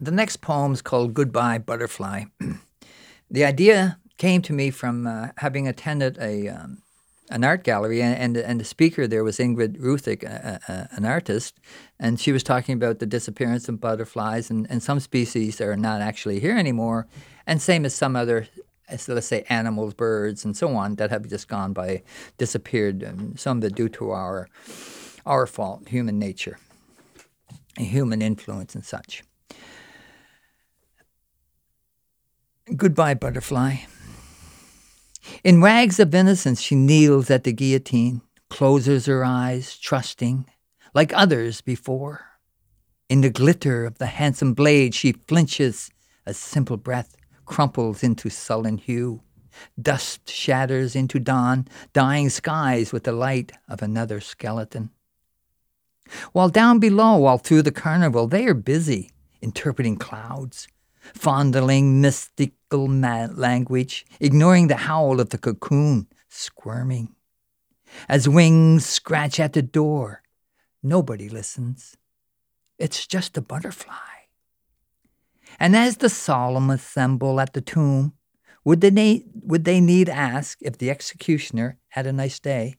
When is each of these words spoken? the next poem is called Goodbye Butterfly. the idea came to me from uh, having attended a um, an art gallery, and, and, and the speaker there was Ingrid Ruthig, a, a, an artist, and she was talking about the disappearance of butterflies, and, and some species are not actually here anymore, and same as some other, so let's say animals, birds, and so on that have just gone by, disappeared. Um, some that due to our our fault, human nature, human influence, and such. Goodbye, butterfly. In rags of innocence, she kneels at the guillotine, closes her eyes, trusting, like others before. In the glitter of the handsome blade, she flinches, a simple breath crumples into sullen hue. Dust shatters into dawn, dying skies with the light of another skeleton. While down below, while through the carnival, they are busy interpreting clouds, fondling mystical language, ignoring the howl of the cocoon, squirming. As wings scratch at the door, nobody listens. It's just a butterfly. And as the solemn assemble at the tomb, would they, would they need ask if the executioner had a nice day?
the 0.00 0.10
next 0.10 0.38
poem 0.38 0.72
is 0.72 0.80
called 0.80 1.14
Goodbye 1.14 1.58
Butterfly. 1.58 2.24
the 3.30 3.44
idea 3.44 3.98
came 4.16 4.40
to 4.42 4.52
me 4.52 4.70
from 4.70 5.06
uh, 5.06 5.28
having 5.36 5.68
attended 5.68 6.18
a 6.18 6.48
um, 6.48 6.82
an 7.32 7.44
art 7.44 7.62
gallery, 7.62 8.02
and, 8.02 8.16
and, 8.16 8.36
and 8.36 8.58
the 8.58 8.64
speaker 8.64 9.06
there 9.06 9.22
was 9.22 9.38
Ingrid 9.38 9.76
Ruthig, 9.78 10.24
a, 10.24 10.58
a, 10.66 10.96
an 10.96 11.04
artist, 11.04 11.60
and 11.96 12.18
she 12.18 12.32
was 12.32 12.42
talking 12.42 12.74
about 12.74 12.98
the 12.98 13.06
disappearance 13.06 13.68
of 13.68 13.80
butterflies, 13.80 14.50
and, 14.50 14.66
and 14.68 14.82
some 14.82 14.98
species 14.98 15.60
are 15.60 15.76
not 15.76 16.00
actually 16.00 16.40
here 16.40 16.58
anymore, 16.58 17.06
and 17.46 17.62
same 17.62 17.84
as 17.84 17.94
some 17.94 18.16
other, 18.16 18.48
so 18.96 19.14
let's 19.14 19.28
say 19.28 19.44
animals, 19.48 19.94
birds, 19.94 20.44
and 20.44 20.56
so 20.56 20.74
on 20.74 20.96
that 20.96 21.10
have 21.10 21.28
just 21.28 21.46
gone 21.46 21.72
by, 21.72 22.02
disappeared. 22.36 23.04
Um, 23.04 23.36
some 23.36 23.60
that 23.60 23.76
due 23.76 23.88
to 23.90 24.10
our 24.10 24.48
our 25.24 25.46
fault, 25.46 25.88
human 25.88 26.18
nature, 26.18 26.58
human 27.76 28.22
influence, 28.22 28.74
and 28.74 28.84
such. 28.84 29.22
Goodbye, 32.76 33.14
butterfly. 33.14 33.78
In 35.42 35.62
rags 35.62 35.98
of 35.98 36.14
innocence, 36.14 36.60
she 36.60 36.74
kneels 36.74 37.30
at 37.30 37.44
the 37.44 37.52
guillotine, 37.52 38.22
closes 38.48 39.06
her 39.06 39.24
eyes, 39.24 39.76
trusting, 39.76 40.46
like 40.94 41.12
others 41.12 41.60
before. 41.60 42.26
In 43.08 43.22
the 43.22 43.30
glitter 43.30 43.84
of 43.84 43.98
the 43.98 44.06
handsome 44.06 44.54
blade, 44.54 44.94
she 44.94 45.12
flinches, 45.12 45.90
a 46.26 46.32
simple 46.32 46.76
breath 46.76 47.16
crumples 47.44 48.04
into 48.04 48.30
sullen 48.30 48.78
hue. 48.78 49.22
Dust 49.80 50.30
shatters 50.30 50.94
into 50.94 51.18
dawn, 51.18 51.66
dying 51.92 52.30
skies 52.30 52.92
with 52.92 53.02
the 53.02 53.12
light 53.12 53.50
of 53.68 53.82
another 53.82 54.20
skeleton. 54.20 54.90
While 56.32 56.48
down 56.48 56.78
below, 56.78 57.16
while 57.16 57.38
through 57.38 57.62
the 57.62 57.72
carnival, 57.72 58.28
they 58.28 58.46
are 58.46 58.54
busy 58.54 59.10
interpreting 59.42 59.96
clouds, 59.96 60.68
fondling 61.14 62.00
mystical 62.00 62.88
language, 62.88 64.06
ignoring 64.20 64.68
the 64.68 64.76
howl 64.76 65.20
of 65.20 65.30
the 65.30 65.38
cocoon, 65.38 66.06
squirming. 66.28 67.14
As 68.08 68.28
wings 68.28 68.86
scratch 68.86 69.40
at 69.40 69.52
the 69.52 69.62
door, 69.62 70.22
nobody 70.82 71.28
listens. 71.28 71.96
It's 72.78 73.06
just 73.06 73.36
a 73.36 73.42
butterfly. 73.42 73.94
And 75.58 75.76
as 75.76 75.98
the 75.98 76.08
solemn 76.08 76.70
assemble 76.70 77.40
at 77.40 77.52
the 77.52 77.60
tomb, 77.60 78.14
would 78.64 78.80
they, 78.80 79.24
would 79.34 79.64
they 79.64 79.80
need 79.80 80.08
ask 80.08 80.58
if 80.62 80.78
the 80.78 80.90
executioner 80.90 81.78
had 81.88 82.06
a 82.06 82.12
nice 82.12 82.38
day? 82.38 82.76